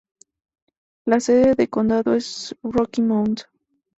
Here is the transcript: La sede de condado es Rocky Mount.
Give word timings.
La 1.05 1.19
sede 1.19 1.53
de 1.53 1.67
condado 1.69 2.15
es 2.15 2.55
Rocky 2.63 3.03
Mount. 3.03 3.41